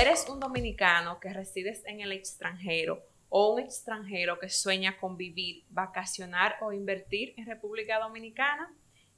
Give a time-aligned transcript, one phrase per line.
[0.00, 5.64] ¿Eres un dominicano que resides en el extranjero o un extranjero que sueña con vivir,
[5.70, 8.72] vacacionar o invertir en República Dominicana?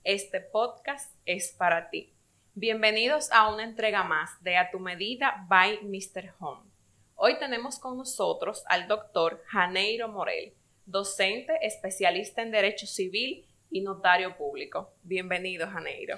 [0.04, 2.14] Este podcast es para ti.
[2.55, 6.32] Bienvenidos a una entrega más de A tu medida by Mr.
[6.38, 6.70] Home.
[7.15, 10.55] Hoy tenemos con nosotros al doctor Janeiro Morel,
[10.87, 14.95] docente especialista en Derecho Civil y notario público.
[15.02, 16.16] Bienvenido, Janeiro.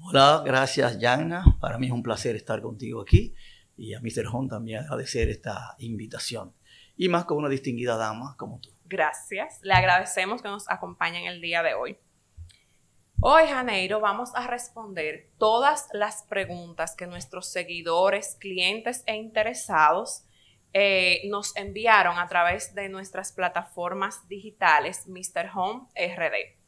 [0.00, 1.44] Hola, gracias, Yana.
[1.60, 3.34] Para mí es un placer estar contigo aquí
[3.78, 4.26] y a Mr.
[4.32, 6.52] Home también agradecer esta invitación.
[6.96, 8.70] Y más con una distinguida dama como tú.
[8.84, 9.60] Gracias.
[9.62, 11.96] Le agradecemos que nos acompañen el día de hoy.
[13.20, 20.24] Hoy, Janeiro, vamos a responder todas las preguntas que nuestros seguidores, clientes e interesados
[20.72, 25.50] eh, nos enviaron a través de nuestras plataformas digitales Mr.
[25.54, 26.58] Home RD.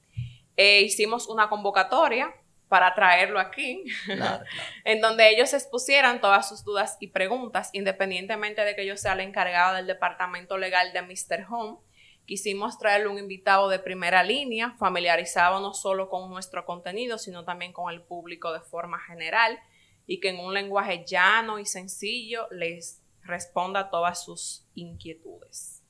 [0.56, 2.34] Eh, hicimos una convocatoria
[2.70, 3.82] para traerlo aquí,
[4.84, 9.24] en donde ellos expusieran todas sus dudas y preguntas, independientemente de que yo sea la
[9.24, 11.46] encargada del departamento legal de Mr.
[11.50, 11.78] Home.
[12.26, 17.72] Quisimos traerle un invitado de primera línea, familiarizado no solo con nuestro contenido, sino también
[17.72, 19.58] con el público de forma general
[20.06, 25.82] y que en un lenguaje llano y sencillo les responda todas sus inquietudes.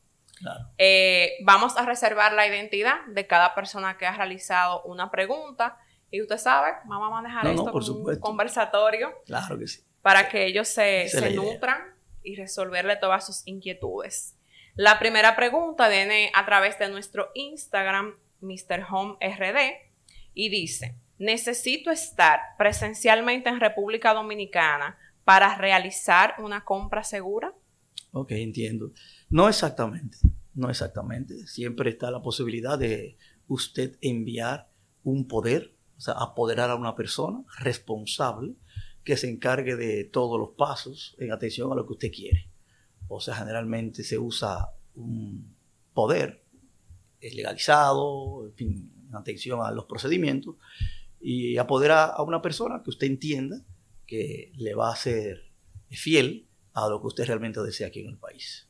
[0.78, 5.76] Eh, vamos a reservar la identidad de cada persona que ha realizado una pregunta
[6.10, 9.12] y usted sabe, vamos a manejar esto como un conversatorio.
[9.26, 9.82] Claro que sí.
[10.02, 11.78] Para que ellos se, se nutran
[12.22, 14.36] y resolverle todas sus inquietudes.
[14.74, 18.86] La primera pregunta viene a través de nuestro Instagram, Mr.
[18.90, 19.58] Home RD,
[20.34, 27.52] y dice: Necesito estar presencialmente en República Dominicana para realizar una compra segura.
[28.12, 28.92] Ok, entiendo.
[29.28, 30.16] No exactamente,
[30.54, 31.46] no exactamente.
[31.46, 34.68] Siempre está la posibilidad de usted enviar
[35.04, 38.54] un poder o sea, apoderar a una persona responsable
[39.04, 42.48] que se encargue de todos los pasos en atención a lo que usted quiere.
[43.06, 45.54] O sea, generalmente se usa un
[45.92, 46.42] poder
[47.20, 50.56] legalizado, en fin, en atención a los procedimientos,
[51.20, 53.62] y apoderar a una persona que usted entienda
[54.06, 55.50] que le va a ser
[55.90, 58.66] fiel a lo que usted realmente desea aquí en el país.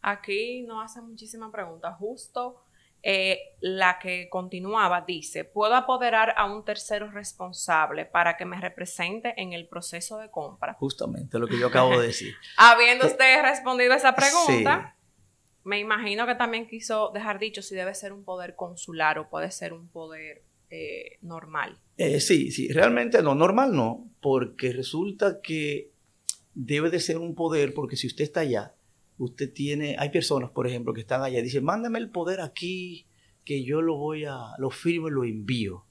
[0.00, 1.96] Aquí nos hace muchísimas preguntas.
[1.98, 2.62] Justo
[3.08, 9.32] eh, la que continuaba dice, puedo apoderar a un tercero responsable para que me represente
[9.36, 10.74] en el proceso de compra.
[10.74, 12.34] Justamente lo que yo acabo de decir.
[12.56, 14.96] Habiendo usted respondido a esa pregunta,
[15.62, 19.52] me imagino que también quiso dejar dicho si debe ser un poder consular o puede
[19.52, 21.78] ser un poder eh, normal.
[21.98, 25.92] Eh, sí, sí, realmente no, normal no, porque resulta que
[26.54, 28.74] debe de ser un poder, porque si usted está allá,
[29.18, 33.06] usted tiene, hay personas, por ejemplo, que están allá dicen, mándame el poder aquí,
[33.44, 35.84] que yo lo voy a, lo firmo y lo envío.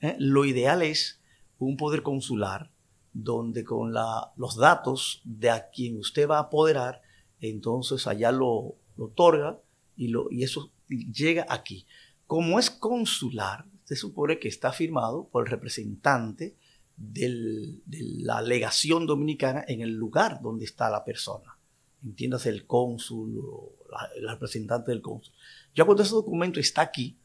[0.00, 0.16] ¿eh?
[0.18, 1.20] Lo ideal es
[1.58, 2.70] un poder consular,
[3.12, 7.02] donde con la, los datos de a quien usted va a apoderar,
[7.40, 9.60] entonces allá lo, otorga
[9.96, 11.86] y, lo, y eso llega aquí.
[12.26, 16.56] Como es consular, se supone que está firmado por el representante
[16.96, 21.59] de la legación dominicana en el lugar donde está la persona
[22.04, 23.76] entiéndase el cónsul o
[24.16, 25.34] el representante del cónsul.
[25.74, 27.18] Ya cuando ese documento está aquí,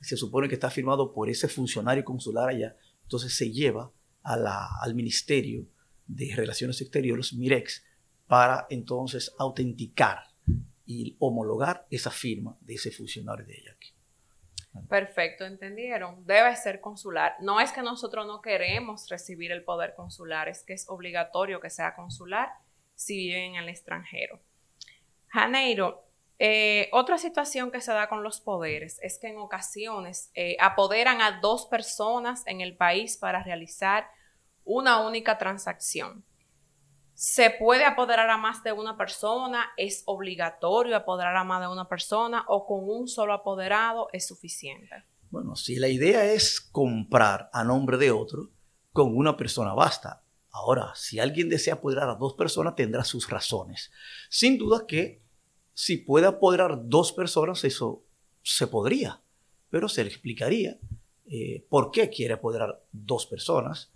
[0.00, 3.92] se supone que está firmado por ese funcionario consular allá, entonces se lleva
[4.22, 5.66] a la, al Ministerio
[6.06, 7.84] de Relaciones Exteriores, MIREX,
[8.26, 10.24] para entonces autenticar
[10.86, 13.90] y homologar esa firma de ese funcionario de allá aquí.
[14.88, 16.24] Perfecto, entendieron.
[16.26, 17.34] Debe ser consular.
[17.40, 21.70] No es que nosotros no queremos recibir el poder consular, es que es obligatorio que
[21.70, 22.50] sea consular
[23.00, 24.40] si viven en el extranjero.
[25.28, 26.04] Janeiro,
[26.38, 31.22] eh, otra situación que se da con los poderes es que en ocasiones eh, apoderan
[31.22, 34.06] a dos personas en el país para realizar
[34.64, 36.26] una única transacción.
[37.14, 39.70] ¿Se puede apoderar a más de una persona?
[39.78, 45.04] ¿Es obligatorio apoderar a más de una persona o con un solo apoderado es suficiente?
[45.30, 48.50] Bueno, si la idea es comprar a nombre de otro,
[48.92, 50.22] con una persona basta.
[50.52, 53.90] Ahora, si alguien desea apoderar a dos personas, tendrá sus razones.
[54.28, 55.22] Sin duda que
[55.74, 58.02] si puede apoderar dos personas, eso
[58.42, 59.20] se podría,
[59.70, 60.78] pero se le explicaría
[61.26, 63.92] eh, por qué quiere apoderar dos personas,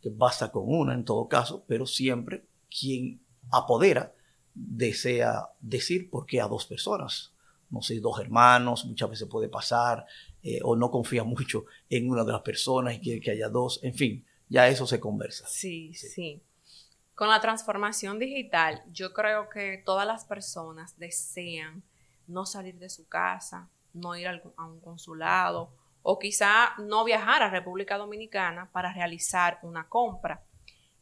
[0.00, 3.20] que basta con una en todo caso, pero siempre quien
[3.50, 4.14] apodera
[4.54, 7.32] desea decir por qué a dos personas.
[7.70, 10.06] No sé, dos hermanos, muchas veces puede pasar,
[10.42, 13.80] eh, o no confía mucho en una de las personas y quiere que haya dos,
[13.82, 15.46] en fin ya eso se conversa.
[15.46, 16.42] Sí, sí,
[17.14, 21.82] Con la transformación digital, yo creo que todas las personas desean
[22.26, 25.72] no salir de su casa, no ir a un consulado
[26.02, 30.44] o quizá no viajar a República Dominicana para realizar una compra.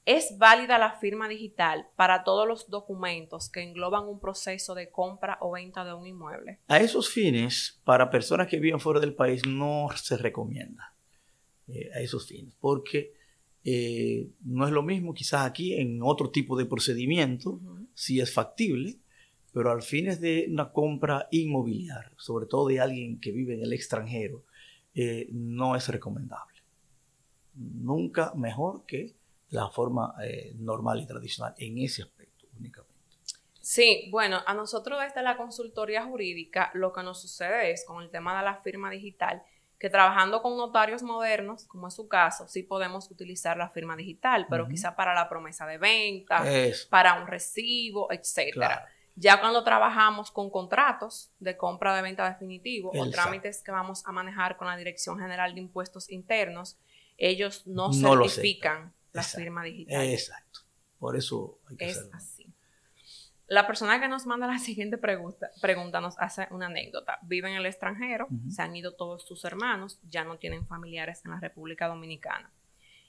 [0.05, 5.37] ¿Es válida la firma digital para todos los documentos que engloban un proceso de compra
[5.41, 6.61] o venta de un inmueble?
[6.69, 10.95] A esos fines, para personas que viven fuera del país, no se recomienda
[11.67, 13.15] eh, a esos fines, porque
[13.69, 17.59] eh, no es lo mismo quizás aquí en otro tipo de procedimiento,
[17.95, 19.01] si es factible,
[19.53, 23.73] pero al fines de una compra inmobiliaria, sobre todo de alguien que vive en el
[23.73, 24.45] extranjero,
[24.95, 26.63] eh, no es recomendable.
[27.55, 29.17] Nunca mejor que
[29.51, 32.95] la forma eh, normal y tradicional en ese aspecto únicamente.
[33.61, 38.11] Sí, bueno, a nosotros desde la consultoría jurídica lo que nos sucede es con el
[38.11, 39.43] tema de la firma digital,
[39.79, 44.47] que trabajando con notarios modernos, como es su caso, sí podemos utilizar la firma digital,
[44.49, 46.45] pero quizá para la promesa de venta,
[46.89, 48.87] para un recibo, etcétera.
[49.19, 54.13] Ya cuando trabajamos con contratos de compra de venta definitivo o trámites que vamos a
[54.13, 56.79] manejar con la Dirección General de Impuestos Internos,
[57.17, 60.03] ellos no, certifican la firma digital.
[60.03, 60.61] Exacto.
[60.99, 62.36] Por eso hay que Es así.
[63.49, 67.19] La persona que nos manda la siguiente pregunta, pregunta nos hace una anécdota.
[67.23, 71.31] Vive en el extranjero, se han ido todos sus hermanos, ya no tienen familiares en
[71.31, 72.53] la República Dominicana.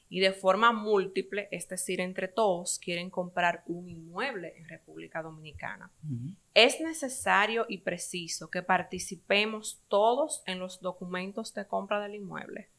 [0.09, 5.91] Y de forma múltiple, es decir, entre todos, quieren comprar un inmueble en República Dominicana.
[6.53, 12.69] Es necesario y preciso que participemos todos en los documentos de compra del inmueble.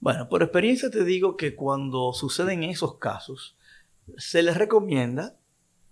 [0.00, 3.58] Bueno, por experiencia te digo que cuando suceden esos casos,
[4.16, 5.36] se les recomienda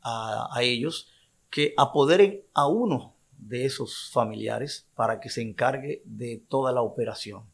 [0.03, 1.09] a, ellos
[1.51, 7.45] que apoderen a uno de esos familiares para que se encargue de toda la operación.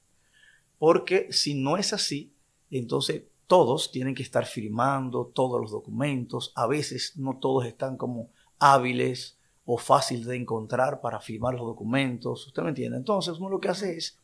[0.78, 2.32] Porque si no es así,
[2.70, 6.52] entonces todos tienen que estar firmando todos los documentos.
[6.54, 12.46] A veces no todos están como hábiles o fácil de encontrar para firmar los documentos.
[12.46, 12.98] ¿Usted me entiende?
[12.98, 14.18] Entonces uno lo que hace es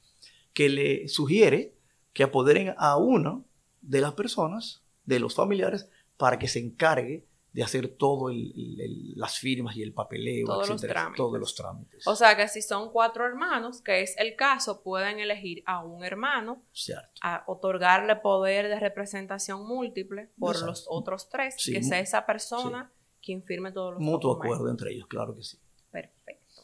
[0.53, 1.75] que le sugiere
[2.13, 3.45] que apoderen a uno
[3.83, 8.35] de las personas, de los familiares, para que se encargue de hacer todas
[9.15, 11.17] las firmas y el papeleo, todos los, trámites.
[11.17, 12.05] todos los trámites.
[12.05, 16.05] O sea que si son cuatro hermanos, que es el caso, pueden elegir a un
[16.05, 16.65] hermano,
[17.23, 22.91] a otorgarle poder de representación múltiple por los otros tres, que sea esa persona
[23.23, 25.57] quien firme todos los Mutuo acuerdo entre ellos, claro que sí.
[25.93, 26.63] Perfecto.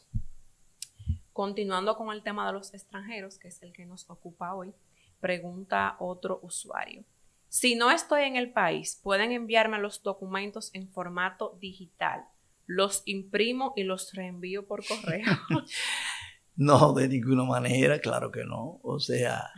[1.31, 4.73] Continuando con el tema de los extranjeros, que es el que nos ocupa hoy,
[5.21, 7.05] pregunta otro usuario.
[7.51, 12.23] Si no estoy en el país, pueden enviarme los documentos en formato digital.
[12.65, 15.25] Los imprimo y los reenvío por correo.
[16.55, 18.79] no, de ninguna manera, claro que no.
[18.83, 19.49] O sea,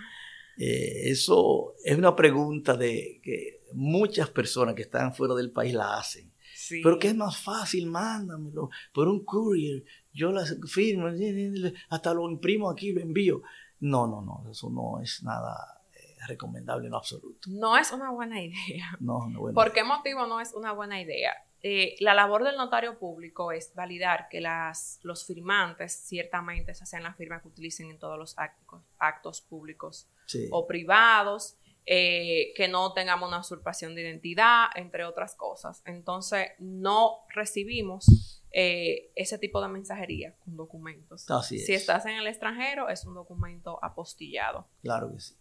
[0.58, 5.96] eh, eso es una pregunta de que muchas personas que están fuera del país la
[5.96, 6.34] hacen.
[6.82, 9.84] Pero que es más fácil, mándamelo por un courier.
[10.12, 11.10] Yo las firmo,
[11.90, 13.44] hasta lo imprimo aquí y lo envío.
[13.82, 15.83] No, no, no, eso no es nada
[16.28, 17.50] recomendable en absoluto.
[17.50, 18.86] No es una buena idea.
[19.00, 21.34] No, no buena ¿Por qué motivo no es una buena idea?
[21.62, 27.04] Eh, la labor del notario público es validar que las, los firmantes ciertamente se hacen
[27.04, 30.10] la firma que utilicen en todos los actos, actos públicos
[30.52, 35.82] o privados, eh, que no tengamos una usurpación de identidad, entre otras cosas.
[35.86, 41.26] Entonces, no recibimos eh, ese tipo de mensajería con documentos.
[41.44, 44.68] Si estás en el extranjero, es un documento apostillado.
[44.82, 45.36] Claro que sí.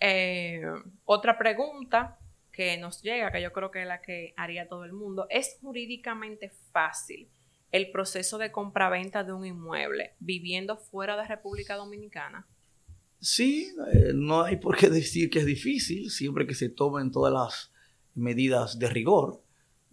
[0.00, 0.62] Eh,
[1.04, 2.18] otra pregunta
[2.52, 5.58] que nos llega, que yo creo que es la que haría todo el mundo, ¿es
[5.60, 7.28] jurídicamente fácil
[7.70, 12.46] el proceso de compraventa de un inmueble viviendo fuera de República Dominicana?
[13.20, 17.32] Sí, eh, no hay por qué decir que es difícil, siempre que se tomen todas
[17.32, 17.72] las
[18.14, 19.42] medidas de rigor.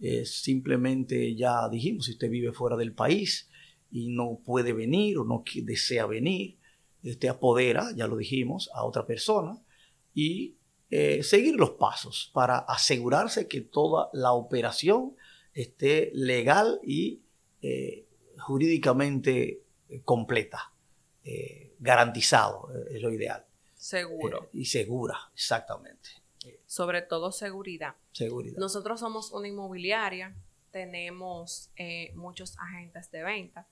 [0.00, 3.48] Eh, simplemente ya dijimos, si usted vive fuera del país
[3.90, 6.56] y no puede venir o no desea venir,
[7.02, 9.63] usted apodera, ya lo dijimos, a otra persona
[10.14, 10.56] y
[10.90, 15.16] eh, seguir los pasos para asegurarse que toda la operación
[15.52, 17.22] esté legal y
[17.62, 18.06] eh,
[18.38, 19.62] jurídicamente
[20.04, 20.72] completa,
[21.78, 23.44] garantizado, es lo ideal.
[23.74, 24.48] Seguro.
[24.52, 26.24] y segura, exactamente
[26.66, 27.94] sobre todo seguridad.
[28.12, 28.58] Seguridad.
[28.58, 30.34] Nosotros somos una inmobiliaria,
[30.70, 33.66] tenemos eh, muchos agentes de venta.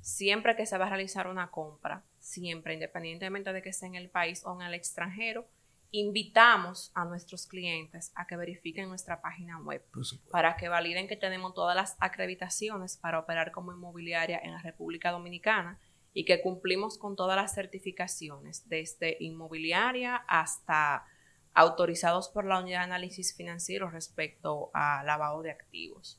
[0.00, 4.08] Siempre que se va a realizar una compra, siempre, independientemente de que esté en el
[4.08, 5.46] país o en el extranjero,
[5.92, 9.82] invitamos a nuestros clientes a que verifiquen nuestra página web
[10.30, 15.10] para que validen que tenemos todas las acreditaciones para operar como inmobiliaria en la República
[15.10, 15.78] Dominicana
[16.12, 21.04] y que cumplimos con todas las certificaciones, desde inmobiliaria hasta
[21.52, 26.18] autorizados por la unidad de análisis financiero respecto a lavado de activos.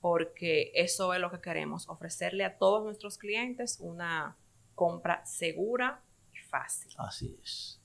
[0.00, 4.36] Porque eso es lo que queremos, ofrecerle a todos nuestros clientes una
[4.74, 6.02] compra segura
[6.32, 6.92] y fácil.
[6.98, 7.80] Así es.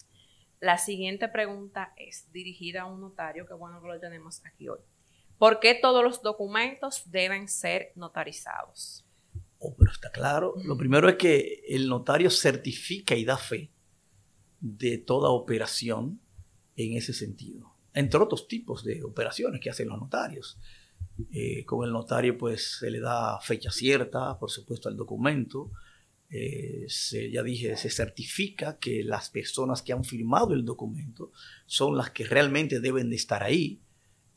[0.60, 4.80] La siguiente pregunta es dirigida a un notario, que bueno que lo tenemos aquí hoy.
[5.38, 9.06] ¿Por qué todos los documentos deben ser notarizados?
[9.58, 10.54] Oh, pero está claro.
[10.66, 13.72] Lo primero es que el notario certifica y da fe
[14.60, 16.20] de toda operación
[16.76, 17.74] en ese sentido.
[17.94, 20.60] Entre otros tipos de operaciones que hacen los notarios.
[21.32, 25.72] Eh, con el notario pues se le da fecha cierta, por supuesto, al documento.
[26.32, 31.32] Eh, se, ya dije, se certifica que las personas que han firmado el documento
[31.66, 33.82] son las que realmente deben de estar ahí.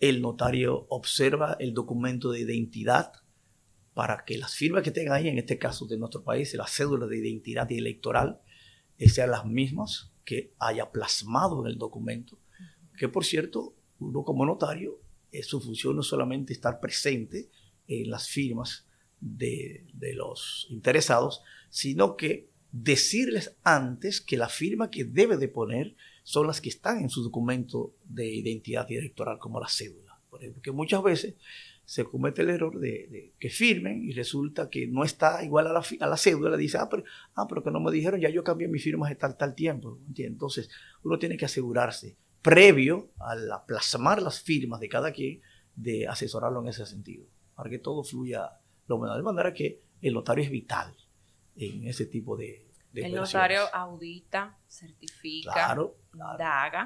[0.00, 3.12] El notario observa el documento de identidad
[3.94, 7.06] para que las firmas que tengan ahí, en este caso de nuestro país, la cédula
[7.06, 8.40] de identidad electoral,
[8.98, 12.38] eh, sean las mismas que haya plasmado en el documento.
[12.96, 14.98] Que por cierto, uno como notario,
[15.30, 17.50] es su función no solamente estar presente
[17.86, 18.86] en las firmas
[19.22, 26.46] de, los interesados, sino que decirles antes que la firma que debe de poner son
[26.46, 30.18] las que están en su documento de identidad electoral, como la cédula.
[30.28, 31.34] Por ejemplo, que muchas veces
[31.84, 35.84] se comete el error de, que firmen y resulta que no está igual a la,
[36.00, 38.68] a la cédula, dice, ah pero, ah, pero que no me dijeron, ya yo cambié
[38.68, 39.98] mi firma de tal, tal tiempo.
[40.16, 40.70] Entonces,
[41.02, 45.42] uno tiene que asegurarse, previo a plasmar las firmas de cada quien,
[45.76, 49.16] de asesorarlo en ese sentido, para que todo fluya lo menos.
[49.16, 50.94] De manera que el notario es vital
[51.56, 55.96] en ese tipo de, de El notario audita, certifica, claro,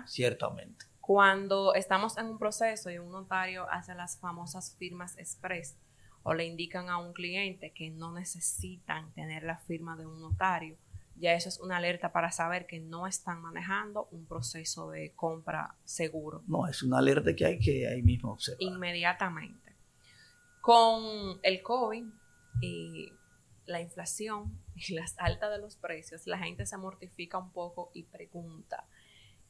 [0.06, 0.86] Ciertamente.
[1.00, 5.76] Cuando estamos en un proceso y un notario hace las famosas firmas express
[6.24, 10.76] o le indican a un cliente que no necesitan tener la firma de un notario,
[11.18, 15.74] ya eso es una alerta para saber que no están manejando un proceso de compra
[15.84, 16.42] seguro.
[16.46, 18.62] No, es una alerta que hay que ahí mismo observar.
[18.62, 19.65] Inmediatamente.
[20.66, 22.06] Con el COVID
[22.60, 23.12] y
[23.66, 28.02] la inflación y las altas de los precios, la gente se mortifica un poco y
[28.02, 28.84] pregunta,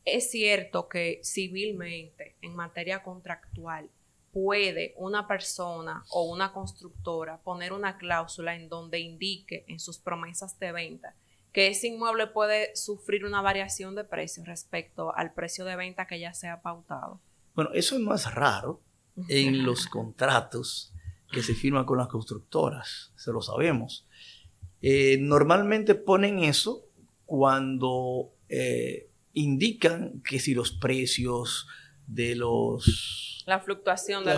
[0.05, 3.89] es cierto que civilmente, en materia contractual,
[4.31, 10.59] puede una persona o una constructora poner una cláusula en donde indique en sus promesas
[10.59, 11.15] de venta
[11.51, 16.21] que ese inmueble puede sufrir una variación de precio respecto al precio de venta que
[16.21, 17.23] ya se ha pautado.
[17.55, 18.83] Bueno, eso no es raro
[19.29, 20.93] en los contratos
[21.31, 24.07] que se firman con las constructoras, se lo sabemos.
[24.81, 26.89] Eh, normalmente ponen eso
[27.25, 31.67] cuando eh, indican que si los precios
[32.07, 33.43] de los...
[33.47, 34.35] La fluctuación de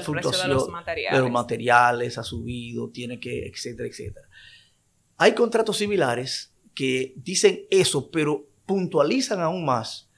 [0.49, 1.19] los materiales.
[1.19, 4.29] De los materiales ha subido, tiene que, etcétera, etcétera.
[5.17, 10.09] Hay contratos similares que dicen eso, pero puntualizan aún más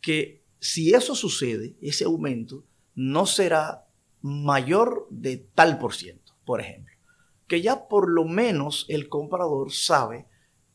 [0.00, 3.83] que si eso sucede, ese aumento, no será
[4.24, 6.94] mayor de tal por ciento, por ejemplo.
[7.46, 10.26] Que ya por lo menos el comprador sabe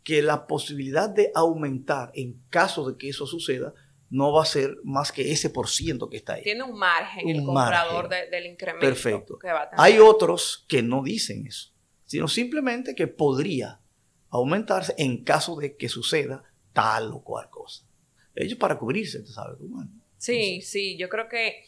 [0.03, 3.73] que la posibilidad de aumentar en caso de que eso suceda
[4.11, 6.43] no va a ser más que ese por ciento que está ahí.
[6.43, 8.85] Tiene un margen el comprador del incremento.
[8.85, 9.39] Perfecto.
[9.77, 11.71] Hay otros que no dicen eso,
[12.05, 13.81] sino simplemente que podría
[14.29, 17.83] aumentarse en caso de que suceda tal o cual cosa.
[18.35, 19.57] Ellos para cubrirse, tú sabes.
[19.59, 21.63] Bueno, sí, sí, yo creo que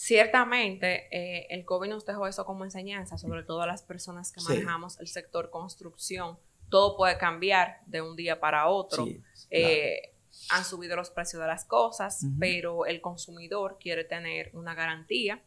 [0.00, 4.40] ciertamente eh, el COVID nos dejó eso como enseñanza, sobre todo a las personas que
[4.40, 6.38] manejamos el sector construcción.
[6.70, 9.06] Todo puede cambiar de un día para otro.
[9.50, 10.14] Eh,
[10.48, 15.42] han subido los precios de las cosas, pero el consumidor quiere tener una garantía,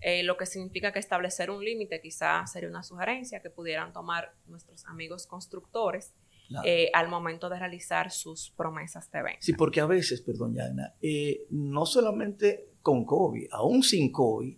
[0.00, 4.32] eh, lo que significa que establecer un límite quizá sería una sugerencia que pudieran tomar
[4.46, 6.14] nuestros amigos constructores
[6.64, 9.40] eh, al momento de realizar sus promesas de venta.
[9.42, 10.94] Sí, porque a veces, perdón, Yana,
[11.50, 14.56] no solamente con COVID, aún sin COVID,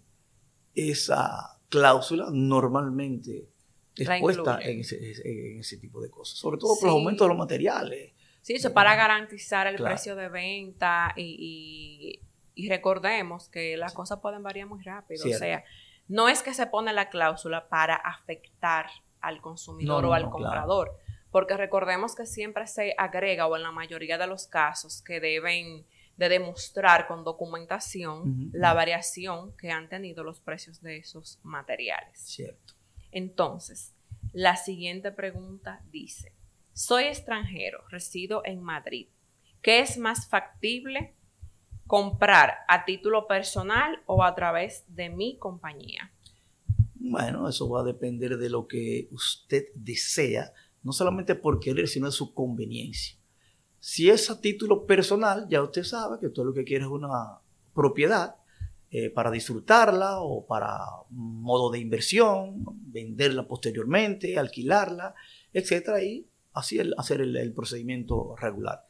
[0.73, 3.49] esa cláusula normalmente
[3.97, 8.13] expuesta en ese, tipo de cosas, sobre todo por los aumentos de los materiales.
[8.41, 12.21] Sí, eso para garantizar el precio de venta y,
[12.69, 15.25] recordemos que las cosas pueden variar muy rápido.
[15.25, 15.65] O sea,
[16.07, 18.87] no es que se pone la cláusula para afectar
[19.21, 20.97] al consumidor o al comprador,
[21.33, 25.85] porque recordemos que siempre se agrega o en la mayoría de los casos que deben
[26.21, 32.21] de demostrar con documentación la variación que han tenido los precios de esos materiales.
[32.21, 32.75] Cierto.
[33.11, 33.95] Entonces,
[34.35, 36.35] la siguiente pregunta dice,
[36.75, 39.09] soy extranjero, resido en Madrid.
[39.62, 41.15] ¿Qué es más factible
[41.87, 46.12] comprar a título personal o a través de mi compañía?
[46.97, 52.05] Bueno, eso va a depender de lo que usted desea, no solamente por querer, sino
[52.05, 53.20] de su conveniencia.
[53.81, 57.41] Si es a título personal, ya usted sabe que todo lo que quiere es una
[57.75, 58.37] propiedad
[58.91, 65.15] eh, para disfrutarla o para modo de inversión, venderla posteriormente, alquilarla,
[65.53, 66.03] etc.
[66.03, 68.87] Y así el, hacer el, procedimiento regular.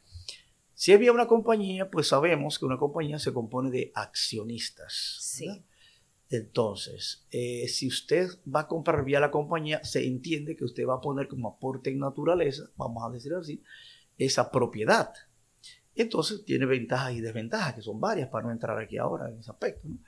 [0.73, 5.17] Si había una compañía, pues sabemos que una compañía se compone de accionistas.
[5.21, 5.63] Sí.
[6.31, 10.95] Entonces, eh, si usted va a comprar vía la compañía, se entiende que usted va
[10.95, 13.61] a poner como aporte en naturaleza, vamos a decir así,
[14.25, 15.13] esa propiedad.
[15.95, 19.51] Entonces, tiene ventajas y desventajas, que son varias para no entrar aquí ahora en ese
[19.51, 19.87] aspecto.
[19.87, 19.99] ¿no?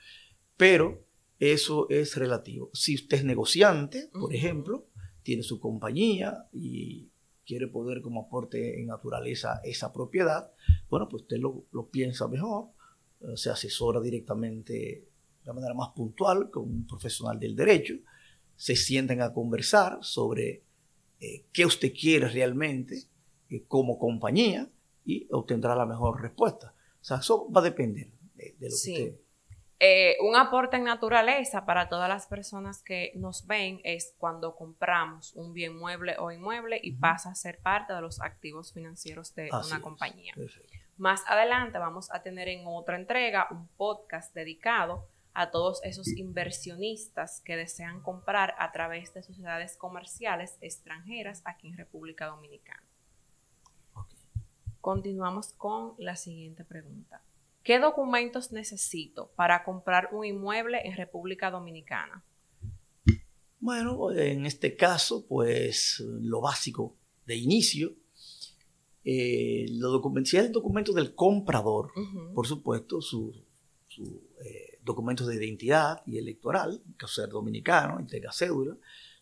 [0.55, 1.05] Pero
[1.39, 2.69] eso es relativo.
[2.73, 4.87] Si usted es negociante, por ejemplo,
[5.23, 7.09] tiene su compañía y
[7.45, 10.51] quiere poner como aporte en naturaleza esa propiedad,
[10.89, 12.69] bueno, pues usted lo, lo piensa mejor,
[13.21, 15.07] eh, se asesora directamente de
[15.45, 17.95] la manera más puntual con un profesional del derecho,
[18.55, 20.63] se sienten a conversar sobre
[21.19, 23.03] eh, qué usted quiere realmente
[23.55, 24.67] eh, como compañía
[25.05, 26.73] y obtendrá la mejor respuesta.
[27.01, 28.95] O sea, eso va a depender de, de lo Sí.
[28.95, 29.19] que usted...
[29.85, 35.33] Eh, un aporte en naturaleza para todas las personas que nos ven es cuando compramos
[35.35, 39.49] un bien mueble o inmueble y pasa a ser parte de los activos financieros de
[39.51, 40.33] Así una compañía.
[40.95, 47.41] Más adelante vamos a tener en otra entrega un podcast dedicado a todos esos inversionistas
[47.41, 52.83] que desean comprar a través de sociedades comerciales extranjeras aquí en República Dominicana.
[54.83, 57.23] Continuamos con la siguiente pregunta.
[57.63, 62.21] ¿Qué documentos necesito para comprar un inmueble en República Dominicana?
[63.61, 67.93] Bueno, en este caso, pues lo básico de inicio,
[69.05, 71.93] eh, lo si es el documento del comprador,
[72.35, 73.33] por supuesto, su,
[73.87, 78.75] su, eh, documentos de identidad y electoral, que ser dominicano, entrega cédula.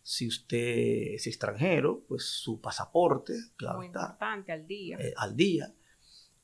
[0.03, 4.97] Si usted es extranjero, pues su pasaporte, claro Muy está, importante al día.
[4.99, 5.73] eh, al día.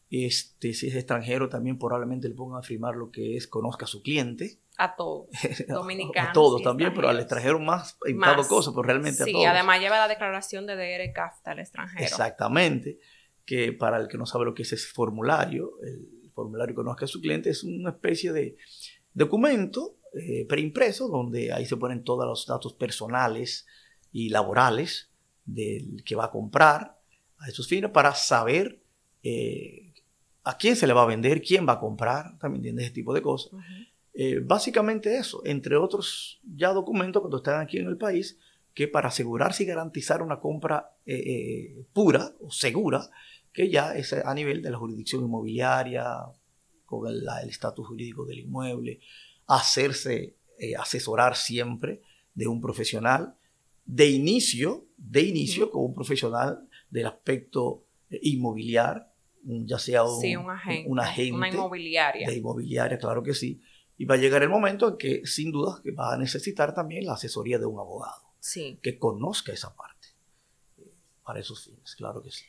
[0.10, 3.88] Este, si es extranjero, también probablemente le pongan a firmar lo que es conozca a
[3.88, 4.60] su cliente.
[4.78, 5.28] a todos.
[5.68, 8.36] Dominicanos a todos también, pero al extranjero más en Más.
[8.36, 9.48] cada cosa, pero realmente a Sí, todos.
[9.48, 12.04] además lleva la declaración de DR CAFTA al extranjero.
[12.06, 13.00] Exactamente,
[13.46, 17.08] que para el que no sabe lo que es ese formulario, el formulario conozca a
[17.08, 18.56] su cliente es una especie de
[19.18, 23.65] documento eh, preimpreso donde ahí se ponen todos los datos personales
[24.12, 25.10] y laborales
[25.46, 26.98] del que va a comprar
[27.38, 28.80] a esos fines para saber
[29.24, 29.94] eh,
[30.44, 33.13] a quién se le va a vender, quién va a comprar, también entiendes ese tipo
[33.13, 33.52] de cosas.
[34.13, 38.39] Eh, básicamente eso, entre otros ya documentos cuando están aquí en el país,
[38.74, 43.10] que para asegurarse y garantizar una compra eh, pura o segura,
[43.52, 46.06] que ya es a nivel de la jurisdicción inmobiliaria,
[46.88, 49.00] con el la- el estatus jurídico del inmueble,
[49.45, 52.02] hacerse eh, asesorar siempre
[52.34, 53.36] de un profesional,
[53.86, 60.19] de inicio, de inicio con un profesional del aspecto eh, inmobiliar, un- ya sea un,
[60.19, 60.89] Sí, un agente.
[60.89, 62.28] un agente Una inmobiliaria.
[62.28, 63.62] de inmobiliaria, claro que sí.
[64.00, 67.06] Y va a llegar el momento en que, sin duda, que va a necesitar también
[67.06, 68.80] la asesoría de un abogado Sí.
[68.82, 70.08] que conozca esa parte
[70.80, 70.91] eh,
[71.23, 72.45] para esos fines, claro que sí.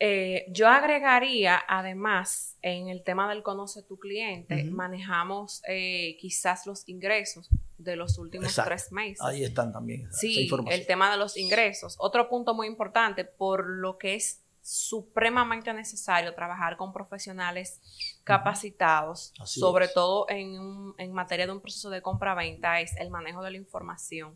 [0.00, 6.88] Eh, yo agregaría, además, en el tema del conoce tu cliente, manejamos eh, quizás los
[6.88, 8.70] ingresos de los últimos Exacto.
[8.70, 9.20] tres meses.
[9.22, 11.96] Ahí están también Sí, el tema de los ingresos.
[11.98, 17.80] Otro punto muy importante, por lo que es supremamente necesario trabajar con profesionales
[18.24, 19.94] capacitados, sobre es.
[19.94, 23.56] todo en, un- en materia de un proceso de compra-venta, es el manejo de la
[23.58, 24.34] información.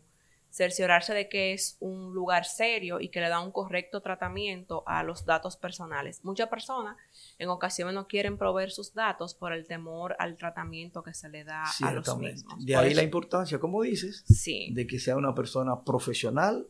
[0.51, 5.03] Cerciorarse de que es un lugar serio y que le da un correcto tratamiento a
[5.03, 6.23] los datos personales.
[6.25, 6.97] Muchas personas
[7.37, 11.43] en ocasiones no quieren proveer sus datos por el temor al tratamiento que se le
[11.43, 12.65] da a los mismos.
[12.65, 14.69] De Por ahí la importancia, como dices, Sí.
[14.73, 16.67] de que sea una persona profesional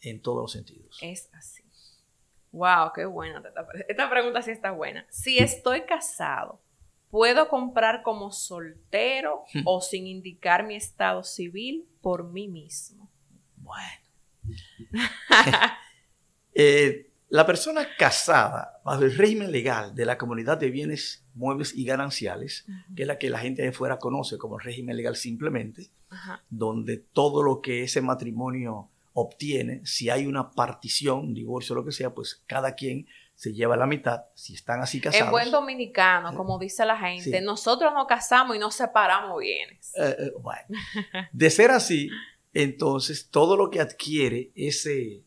[0.00, 0.98] en todos los sentidos.
[1.00, 1.62] Es así.
[2.52, 5.06] Wow, qué buena esta, esta pregunta sí está buena.
[5.08, 6.60] Si estoy casado,
[7.08, 12.99] ¿puedo comprar como soltero o sin indicar mi estado civil por mí mismo?
[13.70, 14.56] Bueno.
[16.52, 21.84] Eh, la persona casada bajo el régimen legal de la comunidad de bienes muebles y
[21.84, 26.42] gananciales, que es la que la gente de afuera conoce como régimen legal simplemente, Ajá.
[26.50, 31.92] donde todo lo que ese matrimonio obtiene, si hay una partición, un divorcio, lo que
[31.92, 33.06] sea, pues cada quien
[33.36, 34.24] se lleva la mitad.
[34.34, 35.26] Si están así casados.
[35.26, 37.44] En buen dominicano, como dice la gente, Sí.
[37.44, 39.92] nosotros nos casamos y nos separamos bienes.
[39.96, 40.66] eh, eh, bueno,
[41.32, 42.10] de ser así,
[42.52, 45.22] entonces todo lo que adquiere ese,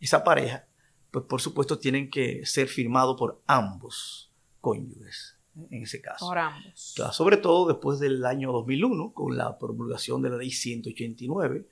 [0.00, 0.66] esa pareja,
[1.10, 4.30] pues por supuesto tienen que ser firmados por ambos
[4.60, 5.66] cónyuges, ¿eh?
[5.70, 6.26] en ese caso.
[6.26, 6.92] Por ambos.
[6.96, 11.66] Claro, sobre todo después del año 2001, con la promulgación de la ley 189,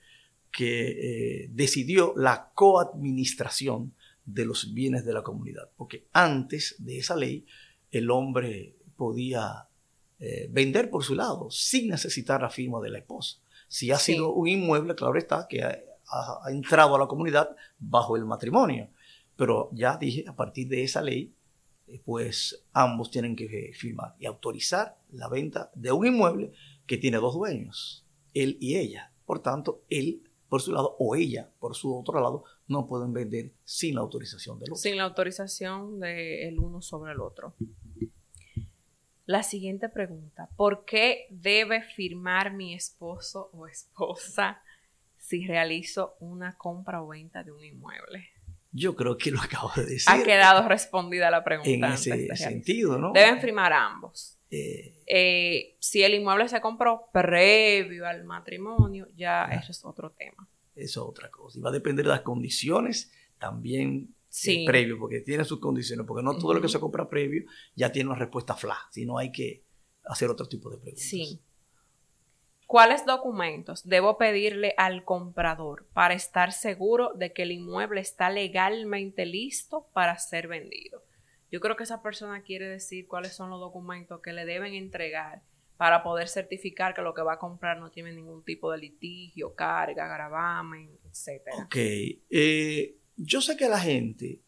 [0.51, 5.71] que eh, decidió la coadministración de los bienes de la comunidad.
[5.77, 7.47] Porque antes de esa ley,
[7.91, 9.69] el hombre podía
[10.19, 13.39] eh, vender por su lado sin necesitar la firma de la esposa.
[13.69, 14.13] Si ha Sí.
[14.15, 15.79] sido un inmueble, claro está, que ha,
[16.11, 18.89] ha- ha entrado a la comunidad bajo el matrimonio.
[19.37, 21.33] Pero ya dije, a partir de esa ley,
[21.87, 26.53] eh, pues ambos tienen que eh, firmar y autorizar la venta de un inmueble
[26.87, 28.05] que tiene dos dueños,
[28.35, 29.13] él y ella.
[29.25, 33.53] Por tanto, él por su lado o ella por su otro lado no pueden vender
[33.65, 34.77] sin la autorización del otro.
[34.77, 37.55] Sin la autorización del uno sobre el otro.
[39.29, 44.63] La siguiente pregunta, ¿por qué debe firmar mi esposo o esposa
[45.19, 48.31] si realizo una compra o venta de un inmueble?
[48.73, 50.07] Yo creo que lo acabo de decir.
[50.09, 51.69] Ha quedado respondida la pregunta.
[51.69, 53.13] En ese sentido, ¿no?
[53.13, 54.39] Deben firmar ambos.
[54.51, 60.49] Eh, eh, si el inmueble se compró previo al matrimonio, ya eso es otro tema.
[60.75, 61.59] Eso es otra cosa.
[61.59, 64.65] Y va a depender de las condiciones también sí.
[64.67, 68.11] previo, porque tiene sus condiciones, porque no todo lo que se compra previo ya tiene
[68.11, 69.65] una respuesta fla, sino hay que
[70.05, 71.05] hacer otro tipo de preguntas.
[71.05, 71.41] Sí.
[72.67, 79.25] ¿Cuáles documentos debo pedirle al comprador para estar seguro de que el inmueble está legalmente
[79.25, 81.03] listo para ser vendido?
[81.51, 85.43] Yo creo que esa persona quiere decir cuáles son los documentos que le deben entregar
[85.79, 89.55] para poder certificar que lo que va a comprar no tiene ningún tipo de litigio,
[89.55, 91.43] carga, gravamen, etc.
[91.65, 91.77] Ok.
[91.77, 94.41] Eh, yo sé que la gente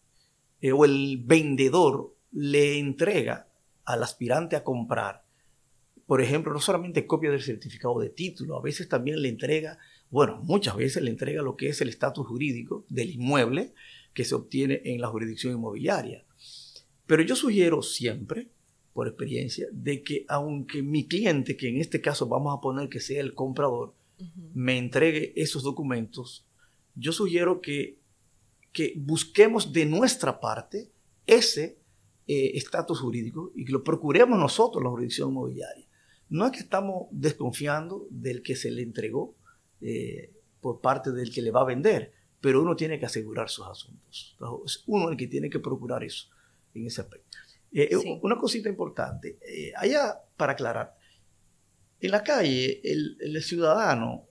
[0.60, 3.48] eh, o el vendedor le entrega
[3.84, 5.24] al aspirante a comprar,
[6.06, 9.78] por ejemplo, no solamente copia del certificado de título, a veces también le entrega,
[10.10, 13.74] bueno, muchas veces le entrega lo que es el estatus jurídico del inmueble
[14.12, 16.24] que se obtiene en la jurisdicción inmobiliaria.
[17.06, 18.48] Pero yo sugiero siempre,
[18.92, 23.00] por experiencia, de que aunque mi cliente, que en este caso vamos a poner que
[23.00, 23.94] sea el comprador,
[24.52, 26.44] me entregue esos documentos,
[26.96, 27.99] yo sugiero que
[28.72, 30.90] que busquemos de nuestra parte
[31.26, 31.78] ese
[32.26, 35.86] eh, estatus jurídico y que lo procuremos nosotros, la jurisdicción inmobiliaria.
[36.28, 39.34] No es que estamos desconfiando del que se le entregó
[39.80, 43.66] eh, por parte del que le va a vender, pero uno tiene que asegurar sus
[43.66, 44.36] asuntos.
[44.64, 46.28] Es uno el que tiene que procurar eso
[46.74, 47.38] en ese aspecto.
[47.72, 49.38] Eh, una cosita importante,
[49.76, 50.96] allá para aclarar,
[52.00, 54.26] en la calle el, el ciudadano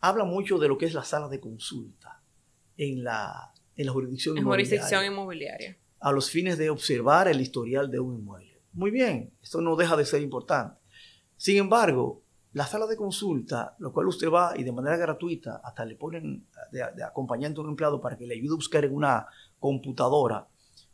[0.00, 2.22] habla mucho de lo que es la sala de consulta
[2.76, 8.14] en la, en la jurisdicción, inmobiliaria, A los fines de observar el historial de un
[8.14, 8.60] inmueble.
[8.74, 10.78] Muy bien, esto no deja de ser importante.
[11.36, 15.86] Sin embargo, la sala de consulta, lo cual usted va y de manera gratuita, hasta
[15.86, 19.26] le ponen de, acompañante a un empleado para que le ayude a buscar en una
[19.58, 20.46] computadora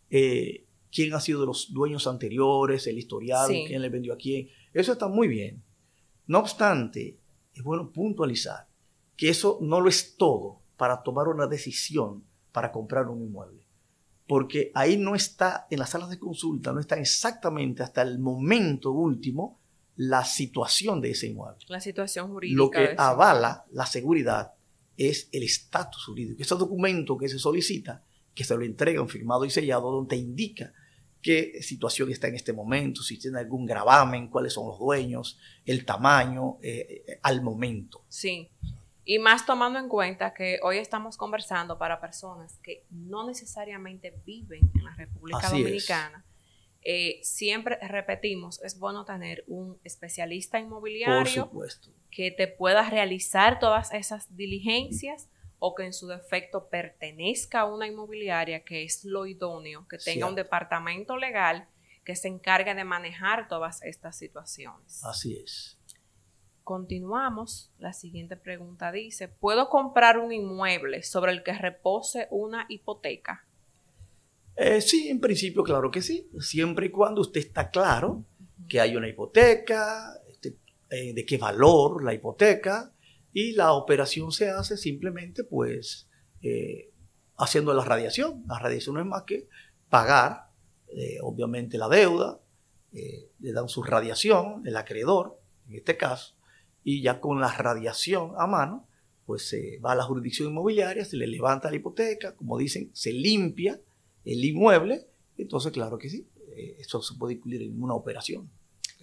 [0.08, 4.48] eh, quién ha sido de los dueños anteriores, el historial, quién le vendió a quién.
[4.72, 5.60] Eso está muy bien.
[6.28, 7.18] No obstante,
[7.52, 8.68] es bueno puntualizar
[9.16, 12.24] que eso no lo es todo para tomar una decisión
[12.56, 13.66] para comprar un inmueble.
[14.26, 18.92] Porque ahí no está, en las salas de consulta, no está exactamente hasta el momento
[18.92, 19.60] último
[19.96, 21.66] la situación de ese inmueble.
[21.68, 22.56] La situación jurídica.
[22.56, 24.54] Lo que avala la seguridad
[24.96, 26.40] es el estatus jurídico.
[26.40, 28.02] Ese documento que se solicita,
[28.34, 30.72] que se lo entregan firmado y sellado, donde indica
[31.20, 35.84] qué situación está en este momento, si tiene algún gravamen, cuáles son los dueños, el
[35.84, 38.06] tamaño, eh, eh, al momento.
[38.08, 38.48] Sí.
[39.08, 44.68] Y más tomando en cuenta que hoy estamos conversando para personas que no necesariamente viven
[44.74, 46.24] en la República Dominicana.
[46.82, 51.50] Eh, siempre repetimos, es bueno tener un especialista inmobiliario
[52.10, 55.28] que te pueda realizar todas esas diligencias
[55.60, 60.26] o que en su defecto pertenezca a una inmobiliaria que es lo idóneo, que tenga
[60.26, 61.68] un departamento legal
[62.04, 65.04] que se encargue de manejar todas estas situaciones.
[65.04, 65.75] Así es.
[66.66, 67.70] Continuamos.
[67.78, 73.46] La siguiente pregunta dice, ¿puedo comprar un inmueble sobre el que repose una hipoteca?
[74.56, 76.28] Eh, sí, en principio, claro que sí.
[76.40, 78.24] Siempre y cuando usted está claro
[78.68, 80.56] que hay una hipoteca, este,
[80.90, 82.92] eh, de qué valor la hipoteca,
[83.32, 86.08] y la operación se hace simplemente, pues,
[86.42, 86.90] eh,
[87.36, 88.42] haciendo la radiación.
[88.48, 89.48] La radiación no es más que
[89.88, 90.48] pagar,
[91.22, 92.40] obviamente, la deuda,
[92.90, 96.36] le dan su radiación, el acreedor, en este caso,
[96.88, 98.86] y ya con la radiación a mano,
[99.26, 103.12] pues se va a la jurisdicción inmobiliaria, se le levanta la hipoteca, como dicen, se
[103.12, 103.80] limpia
[104.24, 105.04] el inmueble,
[105.36, 108.48] entonces claro que sí, eh, eso se puede incluir en una operación.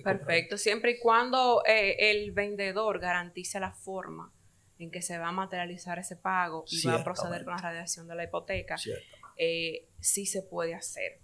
[0.02, 4.32] Perfecto, siempre y cuando eh, el vendedor garantice la forma
[4.80, 8.08] en que se va a materializar ese pago y va a proceder con la radiación
[8.08, 8.78] de la hipoteca,
[9.36, 11.20] eh, sí se puede hacer.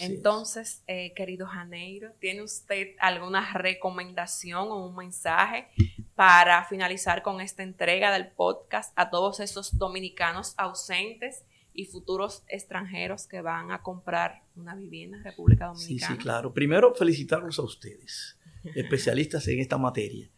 [0.00, 5.68] Entonces, eh, querido Janeiro, ¿tiene usted alguna recomendación o un mensaje
[6.14, 13.26] para finalizar con esta entrega del podcast a todos esos dominicanos ausentes y futuros extranjeros
[13.26, 16.08] que van a comprar una vivienda en República Dominicana?
[16.08, 16.54] Sí, sí, claro.
[16.54, 18.38] Primero, felicitarlos a ustedes,
[18.74, 20.30] especialistas en esta materia,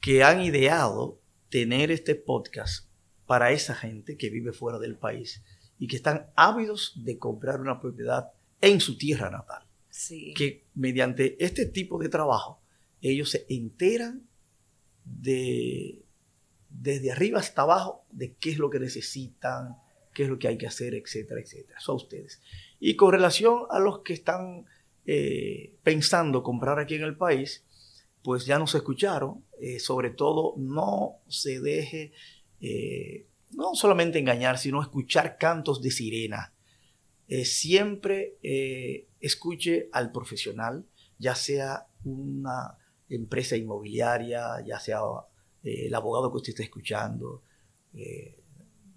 [0.00, 2.88] que han ideado tener este podcast
[3.26, 5.42] para esa gente que vive fuera del país
[5.78, 9.62] y que están ávidos de comprar una propiedad en su tierra natal.
[10.34, 12.60] que mediante este tipo de trabajo
[13.00, 14.26] ellos se enteran
[15.04, 16.02] de
[16.68, 19.76] desde arriba hasta abajo de qué es lo que necesitan,
[20.12, 21.78] qué es lo que hay que hacer, etcétera, etcétera.
[21.78, 22.42] Eso a ustedes.
[22.80, 24.66] Y con relación a los que están
[25.06, 27.64] eh, pensando comprar aquí en el país,
[28.22, 29.44] pues ya nos escucharon.
[29.60, 32.12] Eh, sobre todo, no se deje
[32.60, 36.52] eh, no solamente engañar, sino escuchar cantos de sirena.
[37.28, 38.36] Siempre
[39.20, 40.84] escuche al profesional,
[41.18, 42.76] ya sea una
[43.08, 45.00] empresa inmobiliaria, ya sea
[45.62, 47.42] el abogado que usted está escuchando,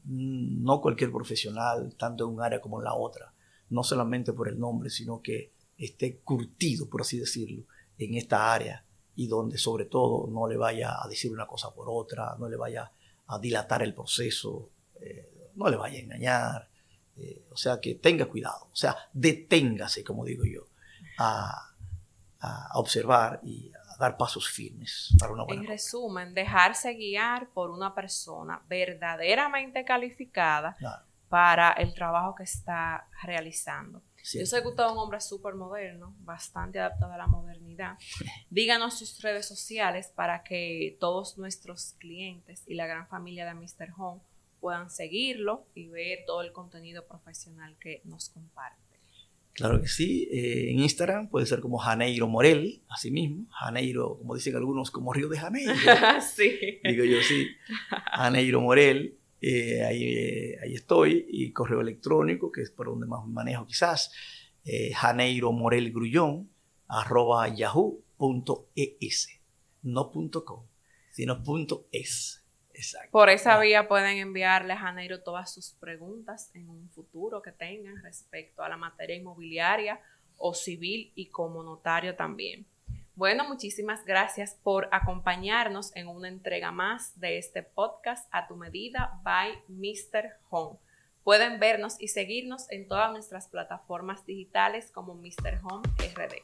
[0.05, 3.33] no cualquier profesional, tanto en un área como en la otra,
[3.69, 7.63] no solamente por el nombre, sino que esté curtido, por así decirlo,
[7.97, 11.87] en esta área y donde sobre todo no le vaya a decir una cosa por
[11.89, 12.91] otra, no le vaya
[13.27, 14.69] a dilatar el proceso,
[15.01, 16.69] eh, no le vaya a engañar,
[17.17, 20.67] eh, o sea que tenga cuidado, o sea, deténgase, como digo yo,
[21.17, 21.69] a,
[22.39, 25.61] a observar y a dar pasos firmes para una buena.
[25.61, 30.77] En resumen, dejarse guiar por una persona verdaderamente calificada
[31.27, 34.01] para el trabajo que está realizando.
[34.33, 37.97] Yo sé que usted es un hombre súper moderno, bastante adaptado a la modernidad.
[38.49, 43.93] Díganos sus redes sociales para que todos nuestros clientes y la gran familia de Mr.
[43.97, 44.21] Home
[44.59, 48.89] puedan seguirlo y ver todo el contenido profesional que nos comparte.
[49.53, 50.27] Claro que sí.
[50.31, 53.45] Eh, en Instagram puede ser como Janeiro Morel, así mismo.
[53.51, 55.73] Janeiro, como dicen algunos, como Río de Janeiro.
[56.35, 56.79] sí.
[56.83, 57.47] Digo yo sí.
[58.13, 59.17] Janeiro Morel.
[59.41, 64.11] Eh, ahí, eh, ahí, estoy, y correo electrónico, que es por donde más manejo quizás,
[64.93, 66.49] Janeiro Morel Grullón,
[66.87, 69.29] arroba yahoo.es,
[69.81, 70.65] no .com,
[71.11, 71.41] sino
[71.91, 72.38] .es.
[72.79, 73.11] Exacto.
[73.11, 78.01] Por esa vía pueden enviarle a Janeiro todas sus preguntas en un futuro que tengan
[78.01, 79.99] respecto a la materia inmobiliaria
[80.37, 82.65] o civil y como notario también.
[83.15, 89.19] Bueno, muchísimas gracias por acompañarnos en una entrega más de este podcast a tu medida
[89.23, 90.37] by Mr.
[90.49, 90.79] Home.
[91.25, 95.59] Pueden vernos y seguirnos en todas nuestras plataformas digitales como Mr.
[95.63, 95.83] Home
[96.15, 96.35] RD.